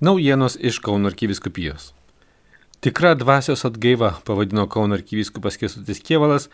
Naujienos 0.00 0.56
iš 0.60 0.78
Kauno 0.78 1.08
arkiviskupijos. 1.08 1.92
Tikra 2.80 3.14
dvasios 3.14 3.64
atgaiva 3.64 4.14
pavadino 4.24 4.62
Kauno 4.68 4.94
arkivyskupas 4.94 5.58
Kesutis 5.60 5.98
Kievalas 6.00 6.46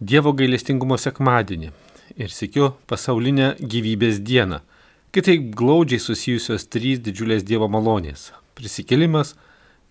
Dievo 0.00 0.30
gailestingumo 0.32 0.96
sekmadienį 0.96 1.68
ir 2.16 2.32
sėkiu 2.32 2.70
pasaulinę 2.88 3.50
gyvybės 3.60 4.22
dieną, 4.24 4.62
kitaip 5.12 5.50
glaudžiai 5.60 6.00
susijusios 6.00 6.64
trys 6.72 7.02
didžiulės 7.04 7.44
Dievo 7.44 7.68
malonės- 7.68 8.30
prisikėlimas, 8.56 9.34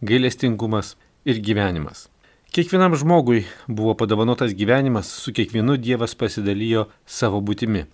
gailestingumas 0.01 0.95
ir 1.25 1.37
gyvenimas. 1.45 2.07
Kiekvienam 2.49 2.97
žmogui 2.97 3.45
buvo 3.67 3.93
padovanotas 3.93 4.57
gyvenimas, 4.57 5.05
su 5.05 5.31
kiekvienu 5.31 5.77
Dievas 5.77 6.15
pasidalijo 6.15 6.87
savo 7.05 7.39
būtimi. 7.41 7.85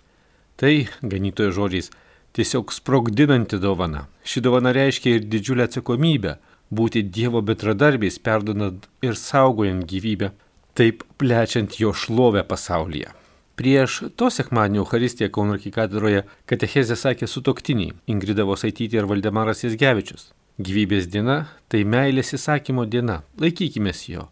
Tai, 0.56 0.88
ganytojo 1.02 1.52
žodžiais, 1.52 1.90
tiesiog 2.36 2.72
sprogdinanti 2.72 3.58
dovana. 3.58 4.06
Ši 4.24 4.40
dovana 4.44 4.72
reiškia 4.72 5.18
ir 5.18 5.28
didžiulę 5.28 5.68
atsakomybę 5.68 6.36
būti 6.72 7.02
Dievo 7.04 7.42
betradarbiais, 7.44 8.18
perdonant 8.18 8.86
ir 9.04 9.18
saugojant 9.18 9.84
gyvybę, 9.88 10.32
taip 10.74 11.04
plečiant 11.20 11.76
jo 11.80 11.92
šlovę 11.92 12.44
pasaulyje. 12.48 13.12
Prieš 13.56 13.98
to 14.16 14.30
sekmadienio 14.32 14.80
Euharistiją 14.86 15.28
Kauno 15.30 15.58
arkikatedroje 15.58 16.22
katechezė 16.48 16.96
sakė 16.96 17.28
sutoktiniai 17.28 17.92
Ingrida 18.08 18.46
Vosaitytė 18.48 19.02
ir 19.02 19.08
Valdemaras 19.10 19.60
Jesgevičius. 19.66 20.30
Gyvybės 20.62 21.08
diena 21.12 21.36
tai 21.68 21.82
meilės 21.84 22.32
įsakymo 22.36 22.86
diena, 22.88 23.22
laikykime 23.40 23.92
jo. 24.08 24.30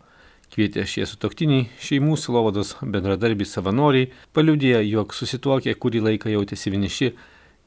Kvietė 0.50 0.82
šie 0.88 1.04
sutoktiniai, 1.06 1.68
šeimų 1.78 2.16
silovados 2.18 2.74
bendradarbiai 2.82 3.46
savanoriai, 3.46 4.08
paliudėjo, 4.34 4.80
jog 4.88 5.14
susituokė 5.14 5.76
kurį 5.78 6.00
laiką 6.08 6.32
jautėsi 6.32 6.72
vieniši 6.74 7.12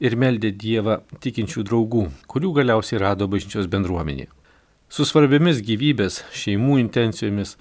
ir 0.00 0.16
meldė 0.18 0.50
Dievą 0.54 1.00
tikinčių 1.22 1.64
draugų, 1.68 2.08
kurių 2.30 2.52
galiausiai 2.58 3.00
rado 3.02 3.28
bažnyčios 3.30 3.68
bendruomenė. 3.70 4.26
Su 4.88 5.06
svarbiamis 5.08 5.62
gyvybės, 5.64 6.22
šeimų 6.34 6.78
intencijomis, 6.82 7.56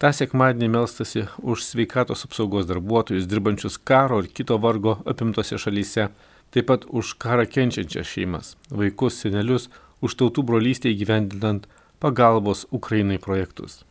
tą 0.00 0.12
sekmadienį 0.14 0.68
melstasi 0.72 1.26
už 1.42 1.64
sveikatos 1.66 2.24
apsaugos 2.28 2.68
darbuotojus 2.68 3.26
dirbančius 3.28 3.78
karo 3.78 4.22
ir 4.22 4.30
kito 4.32 4.58
vargo 4.62 4.98
apimtose 5.08 5.58
šalyse, 5.58 6.08
taip 6.54 6.68
pat 6.70 6.86
už 6.88 7.16
karą 7.20 7.44
kenčiančias 7.50 8.08
šeimas, 8.08 8.54
vaikus, 8.70 9.18
senelius, 9.20 9.68
už 10.00 10.14
tautų 10.20 10.46
brolystę 10.46 10.88
įgyvendinant 10.92 11.66
pagalbos 12.00 12.64
Ukrainai 12.70 13.18
projektus. 13.18 13.82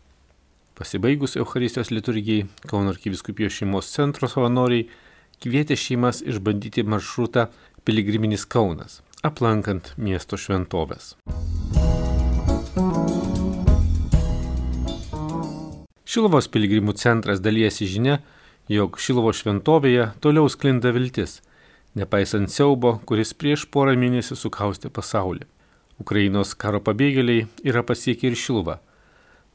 Pasibaigus 0.78 1.36
Euharistijos 1.36 1.90
liturgijai, 1.92 2.46
Kauno 2.70 2.94
arkiviskupijos 2.94 3.56
šeimos 3.60 3.90
centro 3.90 4.30
savanoriai 4.30 4.88
kvietė 5.44 5.78
šeimas 5.78 6.22
išbandyti 6.26 6.86
maršrutą 6.86 7.48
Piligriminis 7.88 8.44
Kaunas, 8.44 8.98
aplankant 9.24 9.94
miesto 9.96 10.36
šventovės. 10.36 11.14
Šiluvos 16.04 16.50
piligrimų 16.52 16.98
centras 17.00 17.40
dalyjasi 17.40 17.88
žinia, 17.88 18.18
jog 18.68 19.00
Šilovo 19.00 19.32
šventovėje 19.32 20.10
toliau 20.20 20.52
sklinda 20.52 20.92
viltis, 20.92 21.38
nepaisant 21.96 22.52
siaubo, 22.52 22.98
kuris 23.08 23.32
prieš 23.32 23.64
porą 23.72 23.96
mėnesių 23.96 24.36
sukaustė 24.36 24.92
pasaulį. 24.92 25.48
Ukrainos 26.04 26.58
karo 26.60 26.84
pabėgėliai 26.84 27.48
yra 27.64 27.88
pasiekę 27.88 28.28
ir 28.28 28.36
Šiluvą. 28.36 28.82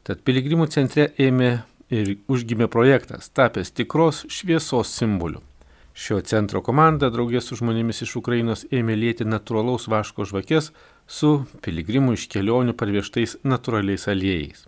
Tad 0.08 0.24
piligrimų 0.24 0.72
centre 0.72 1.10
ėmė 1.20 1.52
ir 1.92 2.16
užgimė 2.32 2.72
projektas, 2.72 3.28
tapęs 3.28 3.76
tikros 3.76 4.24
šviesos 4.32 4.96
simboliu. 4.96 5.44
Šio 5.92 6.22
centro 6.24 6.62
komanda 6.64 7.10
draugės 7.12 7.50
su 7.50 7.58
žmonėmis 7.60 8.02
iš 8.06 8.14
Ukrainos 8.22 8.64
ėmė 8.72 8.94
lėti 8.96 9.26
natūralaus 9.28 9.90
vaško 9.92 10.24
žvakės 10.30 10.70
su 11.04 11.32
piligrimų 11.64 12.16
iš 12.16 12.30
kelionių 12.32 12.72
parvieštais 12.80 13.42
natūraliais 13.44 14.08
aliejais. 14.08 14.64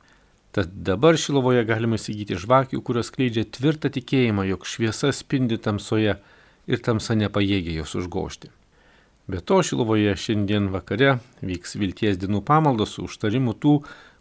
Tad 0.55 0.75
dabar 0.87 1.17
Šilovoje 1.19 1.65
galima 1.67 1.97
įsigyti 1.97 2.37
žvakių, 2.39 2.83
kurios 2.85 3.09
skleidžia 3.09 3.47
tvirtą 3.57 3.91
tikėjimą, 3.97 4.45
jog 4.53 4.69
šviesa 4.69 5.11
spindi 5.17 5.57
tamsoje 5.59 6.19
ir 6.69 6.85
tamsa 6.85 7.17
nepajėgia 7.19 7.81
jos 7.81 7.97
užgošti. 7.99 8.53
Be 9.27 9.41
to 9.41 9.63
Šilovoje 9.65 10.13
šiandien 10.21 10.69
vakare 10.71 11.17
vyks 11.41 11.79
vilties 11.81 12.21
dienų 12.21 12.45
pamaldos 12.45 12.99
su 12.99 13.09
užtarimu 13.09 13.57
tų, 13.57 13.79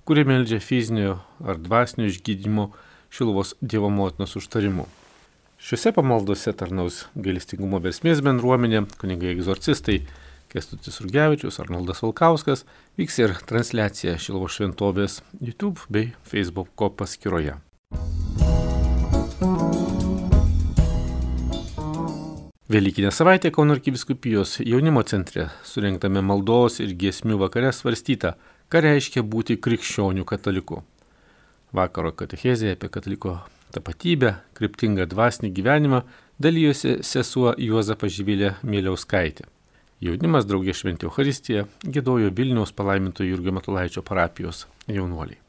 kurie 0.07 0.23
meldžia 0.23 0.63
fizinio 0.63 1.19
ar 1.43 1.59
dvasinio 1.59 2.07
išgydymo 2.07 2.69
Šilovos 3.11 3.57
Dievo 3.59 3.91
motinos 3.91 4.39
užtarimu. 4.39 4.87
Šiuose 5.63 5.93
pamaldose 5.95 6.51
tarnaus 6.59 6.95
gailestingumo 7.15 7.79
versmės 7.79 8.19
bendruomenė, 8.19 8.81
kunigai 8.99 9.29
egzorcistai 9.31 10.01
Kestutis 10.51 10.99
Urgevičius, 10.99 11.61
Arnoldas 11.63 12.01
Valkauskas, 12.03 12.65
vyks 12.99 13.21
ir 13.21 13.35
transliacija 13.47 14.17
Šilvo 14.19 14.49
šventovės 14.51 15.21
YouTube 15.39 15.87
bei 15.87 16.09
Facebook'o 16.27 16.89
paskyroje. 16.99 17.55
Velykinė 22.67 23.15
savaitė 23.15 23.53
Kauno 23.55 23.79
arkiviskupijos 23.79 24.57
jaunimo 24.67 25.07
centre 25.07 25.47
surinktame 25.63 26.27
maldos 26.27 26.83
ir 26.83 26.91
giesmių 26.91 27.39
vakare 27.47 27.71
svarstyta, 27.71 28.35
ką 28.67 28.83
reiškia 28.83 29.23
būti 29.23 29.61
krikščionių 29.63 30.27
kataliku. 30.27 30.83
Vakaro 31.71 32.11
katechezėje 32.11 32.75
apie 32.75 32.91
kataliko 32.91 33.39
tapatybę, 33.73 34.35
kryptingą 34.57 35.07
dvasinį 35.11 35.51
gyvenimą 35.57 36.03
dalyjosi 36.41 36.99
sesuo 37.05 37.53
Juozapas 37.57 38.13
Žyvilė 38.15 38.55
Mėliauskaitė. 38.63 39.49
Jaunimas 40.03 40.47
draugė 40.49 40.73
šventė 40.75 41.07
Euharistiją 41.07 41.67
gėdojo 41.83 42.31
Vilniaus 42.35 42.73
palaiminto 42.75 43.23
Jurgio 43.23 43.53
Matulaičio 43.55 44.03
parapijos 44.03 44.65
jaunuoliai. 44.91 45.39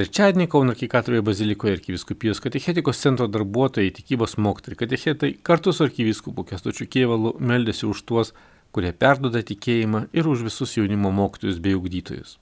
Trečiadienį 0.00 0.46
Kauno 0.48 0.72
arkikatoroje 0.72 1.20
bazilikoje 1.26 1.74
arkiviskupijos 1.76 2.38
katechetikos 2.40 3.02
centro 3.02 3.26
darbuotojai, 3.28 3.90
tikybos 3.92 4.38
mokytojai, 4.40 4.78
katechetai 4.84 5.32
kartu 5.44 5.74
su 5.76 5.84
arkiviskupu 5.84 6.46
Kestučiu 6.48 6.86
Kievalu 6.88 7.34
meldėsi 7.36 7.84
už 7.90 8.04
tuos, 8.08 8.30
kurie 8.72 8.94
perdoda 8.96 9.42
tikėjimą 9.44 10.06
ir 10.16 10.30
už 10.30 10.46
visus 10.46 10.78
jaunimo 10.78 11.10
mokytojus 11.12 11.58
bei 11.60 11.76
ugdytojus. 11.76 12.38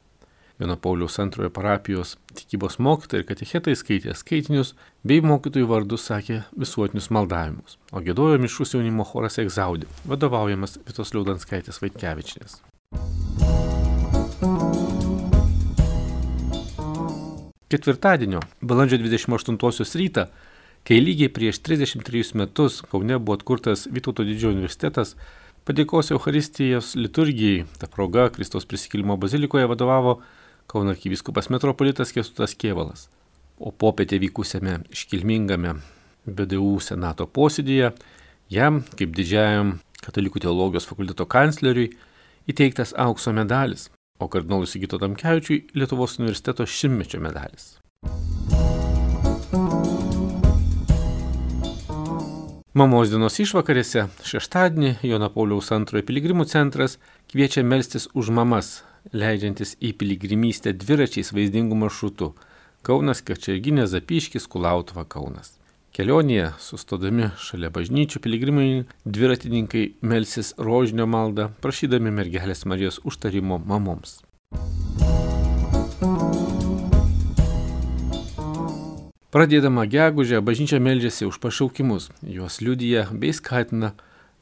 Vieno 0.58 0.74
Pauliaus 0.76 1.18
antrojo 1.22 1.52
parapijos 1.54 2.16
tikybos 2.34 2.80
mokytojai 2.82 3.22
ir 3.22 3.26
katechetai 3.28 3.76
skaitė 3.78 4.14
skaitinius, 4.18 4.72
bei 5.06 5.20
mokytojų 5.22 5.68
vardus 5.70 6.06
sakė 6.08 6.40
visuotinius 6.58 7.12
maldavimus, 7.14 7.76
o 7.94 8.02
gėdojo 8.02 8.40
mišus 8.42 8.74
jaunimo 8.74 9.04
choras 9.06 9.38
Egzaudė, 9.38 9.86
vadovaujamas 10.10 10.80
Vitos 10.88 11.14
Liaudanskaitės 11.14 11.78
Vaitkevičinės. 11.78 12.56
Ketvirtadienio, 17.70 18.40
balandžio 18.58 18.98
28 19.04 19.94
rytą, 20.02 20.26
kai 20.82 20.98
lygiai 20.98 21.30
prieš 21.30 21.62
33 21.62 22.34
metus 22.42 22.80
Kaune 22.90 23.20
buvo 23.20 23.38
atkurtas 23.38 23.86
Vytauto 23.86 24.26
didžiojo 24.26 24.56
universitetas, 24.56 25.14
padėkos 25.68 26.10
Euharistijos 26.16 26.96
liturgijai, 26.98 27.62
ta 27.78 27.86
proga 27.86 28.26
Kristaus 28.34 28.66
prisikilimo 28.66 29.14
bazilikoje 29.22 29.70
vadovavo 29.70 30.18
Kauno 30.68 30.90
arkivyskupas 30.92 31.46
metropolitas 31.48 32.10
Kestutas 32.12 32.52
Kievalas. 32.52 33.06
O 33.56 33.70
popietė 33.72 34.18
vykusiame 34.20 34.74
iškilmingame 34.92 35.70
BDU 36.28 36.74
senato 36.84 37.24
posėdėje 37.24 37.94
jam, 38.52 38.82
kaip 38.98 39.14
didžiajam 39.16 39.78
katalikų 40.04 40.42
teologijos 40.44 40.84
fakulteto 40.90 41.24
kancleriui, 41.24 41.94
įteiktas 42.52 42.92
aukso 43.00 43.32
medalis, 43.32 43.86
o 44.20 44.28
kardinolui 44.28 44.68
Sigito 44.68 45.00
Tamkevičiui 45.00 45.70
Lietuvos 45.72 46.18
universiteto 46.20 46.66
šimtmečio 46.68 47.22
medalis. 47.24 47.78
Mamos 52.76 53.08
dienos 53.08 53.40
išvakarėse 53.40 54.04
šeštadienį 54.20 54.98
Jono 55.08 55.32
Pauliaus 55.32 55.72
antrojo 55.72 56.04
piligrimų 56.12 56.44
centras 56.52 56.98
kviečia 57.32 57.64
melstis 57.64 58.10
už 58.12 58.28
mamas 58.36 58.82
leidžiantis 59.12 59.76
į 59.80 59.94
piligrimystę 60.00 60.74
dviračiais 60.76 61.32
vaizdingų 61.34 61.78
maršrutų 61.84 62.32
Kaunas, 62.86 63.22
Kačerginė, 63.26 63.86
Zapiškis, 63.90 64.46
Kulautuva, 64.48 65.04
Kaunas. 65.04 65.56
Kelionėje, 65.96 66.52
sustodami 66.62 67.32
šalia 67.42 67.72
bažnyčių 67.74 68.20
piligrimai, 68.22 68.68
dviratininkai 69.02 69.82
melsis 70.06 70.52
rožinio 70.60 71.08
maldą, 71.10 71.48
prašydami 71.64 72.12
mergelės 72.14 72.62
Marijos 72.70 73.00
užtarimo 73.08 73.58
mamoms. 73.58 74.20
Pradėdama 79.34 79.84
gegužę, 79.90 80.38
bažnyčia 80.40 80.78
meldžiasi 80.80 81.26
už 81.28 81.36
pašaukimus, 81.42 82.08
juos 82.22 82.62
liudyja 82.64 83.08
bei 83.12 83.34
skatina 83.36 83.92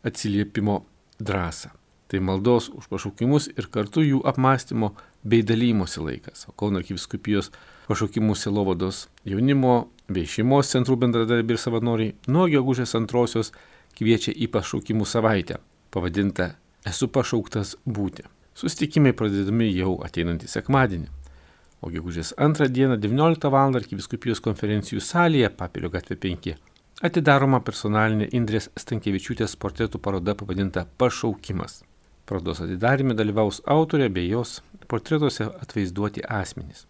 atsiliepimo 0.06 0.84
drąsą. 1.18 1.75
Tai 2.06 2.20
maldos 2.22 2.68
už 2.70 2.86
pašaukimus 2.90 3.48
ir 3.56 3.66
kartu 3.72 4.04
jų 4.04 4.20
apmąstymo 4.30 4.92
bei 5.26 5.42
dalymosi 5.42 6.02
laikas. 6.02 6.46
Kauno 6.58 6.78
arkiviskupijos 6.82 7.50
pašaukimų 7.88 8.36
silovados 8.38 9.06
jaunimo 9.26 9.88
bei 10.06 10.26
šeimos 10.30 10.70
centrų 10.70 11.00
bendradarbiai 11.02 11.56
ir 11.56 11.62
savanoriai 11.62 12.14
nuo 12.30 12.46
gegužės 12.52 12.94
antrosios 12.98 13.50
kviečia 13.98 14.34
į 14.36 14.46
pašaukimų 14.54 15.08
savaitę, 15.08 15.58
pavadintą 15.90 16.52
Esu 16.86 17.08
pašauktas 17.10 17.74
būti. 17.82 18.22
Sustikimai 18.54 19.10
pradedami 19.18 19.66
jau 19.74 19.96
ateinantį 20.06 20.46
sekmadienį. 20.52 21.10
O 21.82 21.90
gegužės 21.90 22.30
antrą 22.38 22.68
dieną 22.70 23.00
19 23.02 23.50
val. 23.50 23.74
arkiviskupijos 23.74 24.40
konferencijų 24.40 25.02
salėje 25.02 25.50
Papilio 25.58 25.90
gatvė 25.90 26.16
5 26.22 26.54
atidaroma 27.04 27.60
personalinė 27.60 28.30
Indrės 28.36 28.70
Stankievičiūtės 28.80 29.56
portretų 29.60 30.00
paroda 30.00 30.34
pavadinta 30.38 30.86
Pašaukimas. 30.98 31.82
Parodos 32.26 32.58
atidarime 32.58 33.14
dalyvaus 33.14 33.60
autorė 33.70 34.08
bei 34.10 34.26
jos 34.26 34.56
portretuose 34.90 35.44
atvaizduoti 35.62 36.24
asmenys. 36.26 36.80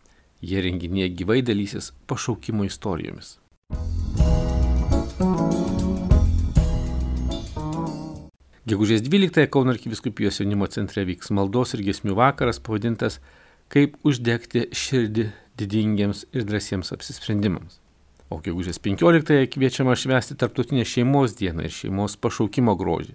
Jie 0.41 0.63
renginėje 0.65 1.11
gyvai 1.19 1.43
dalysis 1.45 1.91
pašaukimo 2.09 2.65
istorijomis. 2.65 3.35
Gegužės 8.67 9.05
12-ąją 9.05 9.53
Kauno 9.53 9.77
arkiviskupijos 9.77 10.41
jaunimo 10.41 10.67
centre 10.73 11.05
vyks 11.07 11.29
maldos 11.37 11.77
ir 11.77 11.85
gesmių 11.87 12.17
vakaras 12.17 12.59
pavadintas 12.59 13.21
Kaip 13.69 14.01
uždegti 14.07 14.69
širdį 14.73 15.29
didingiems 15.61 16.25
ir 16.33 16.49
drąsiems 16.49 16.97
apsisprendimams. 16.97 17.81
O 18.33 18.41
gegužės 18.41 18.81
15-ąją 18.83 19.53
kviečiama 19.53 19.95
švęsti 20.01 20.41
Tarptautinę 20.41 20.89
šeimos 20.89 21.37
dieną 21.39 21.69
ir 21.69 21.75
šeimos 21.75 22.17
pašaukimo 22.17 22.75
grožį. 22.81 23.13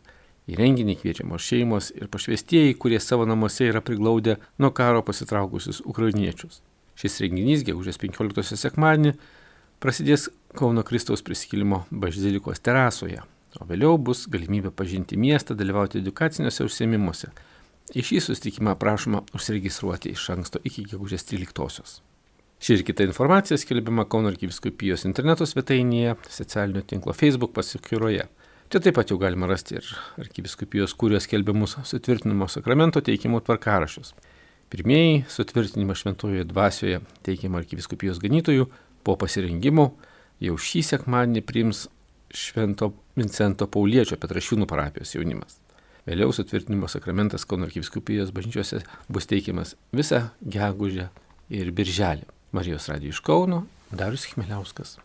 Į 0.50 0.58
renginį 0.58 0.96
kviečiamos 0.98 1.46
šeimos 1.46 1.92
ir 1.94 2.10
pašvestieji, 2.12 2.78
kurie 2.82 3.00
savo 3.00 3.28
namuose 3.30 3.68
yra 3.70 3.82
priglaudę 3.86 4.40
nuo 4.58 4.72
karo 4.74 5.04
pasitraukusius 5.06 5.84
ukrainiečius. 5.86 6.64
Šis 6.98 7.20
renginys 7.22 7.62
gegužės 7.68 8.02
15 8.02 8.58
sekmadienį 8.58 9.14
prasidės 9.82 10.30
Kauno 10.58 10.84
Kristaus 10.86 11.24
prisikėlimo 11.26 11.86
bazilikos 11.92 12.60
terasoje, 12.60 13.22
o 13.62 13.68
vėliau 13.70 13.96
bus 13.98 14.26
galimybė 14.32 14.74
pažinti 14.76 15.18
miestą, 15.18 15.56
dalyvauti 15.58 16.02
edukaciniuose 16.02 16.66
užsiemimuose. 16.68 17.32
Į 17.96 18.04
šį 18.08 18.22
susitikimą 18.28 18.76
prašoma 18.80 19.24
užsiregistruoti 19.36 20.14
iš 20.16 20.30
anksto 20.36 20.62
iki 20.68 20.86
gegužės 20.90 21.26
13-osios. 21.30 22.00
Ši 22.62 22.76
ir 22.78 22.84
kita 22.86 23.08
informacija 23.08 23.58
skelbiama 23.58 24.06
Kauno 24.06 24.30
arkiviskupijos 24.30 25.08
interneto 25.10 25.48
svetainėje, 25.50 26.14
socialinio 26.30 26.84
tinklo 26.86 27.16
Facebook 27.18 27.56
paskyroje. 27.56 28.28
Čia 28.71 28.79
taip 28.79 28.95
pat 28.95 29.09
jau 29.12 29.18
galima 29.19 29.50
rasti 29.51 29.75
ir 29.75 29.88
arkiviskupijos 30.21 30.94
kūrijos 30.95 31.25
skelbiamus 31.27 31.73
sutvirtinimo 31.89 32.45
sakramento 32.47 33.01
teikimo 33.03 33.41
tvarkarašius. 33.44 34.13
Pirmieji 34.71 35.25
sutvirtinimą 35.27 35.97
šventojoje 36.00 36.45
dvasioje 36.47 37.01
teikiama 37.27 37.59
arkiviskupijos 37.59 38.21
ganytojų 38.23 38.69
po 39.03 39.18
pasirengimo 39.19 39.89
jau 40.47 40.56
šį 40.56 40.85
sekmadienį 40.88 41.44
priims 41.51 41.83
Švento 42.31 42.94
Vincento 43.19 43.68
Pauliečio 43.68 44.15
Petrašiūnų 44.15 44.69
parapijos 44.71 45.18
jaunimas. 45.18 45.59
Vėliau 46.07 46.31
sutvirtinimo 46.31 46.88
sakramentas 46.88 47.44
Kauno 47.44 47.68
arkiviskupijos 47.68 48.31
bažnyčiose 48.31 48.85
bus 49.12 49.27
teikiamas 49.27 49.75
visą 49.91 50.29
gegužę 50.47 51.12
ir 51.51 51.75
birželį. 51.75 52.23
Marijos 52.56 52.88
radijo 52.88 53.12
iš 53.12 53.19
Kauno, 53.19 53.65
Darius 53.91 54.31
Chmeliauskas. 54.31 55.01